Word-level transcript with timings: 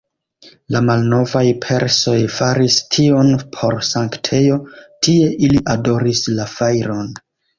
La 0.75 0.79
malnovaj 0.85 1.43
persoj 1.65 2.13
faris 2.37 2.77
tion 2.95 3.29
por 3.57 3.77
sanktejo, 3.89 4.57
tie 5.09 5.29
ili 5.49 5.63
adoris 5.77 6.23
la 6.41 6.51
fajron. 6.57 7.13